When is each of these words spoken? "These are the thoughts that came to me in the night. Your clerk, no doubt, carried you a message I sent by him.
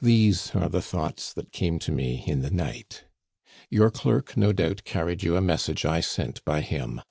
"These 0.00 0.54
are 0.54 0.70
the 0.70 0.80
thoughts 0.80 1.30
that 1.34 1.52
came 1.52 1.78
to 1.80 1.92
me 1.92 2.24
in 2.26 2.40
the 2.40 2.50
night. 2.50 3.04
Your 3.68 3.90
clerk, 3.90 4.34
no 4.34 4.50
doubt, 4.50 4.84
carried 4.84 5.22
you 5.22 5.36
a 5.36 5.42
message 5.42 5.84
I 5.84 6.00
sent 6.00 6.42
by 6.46 6.62
him. 6.62 7.02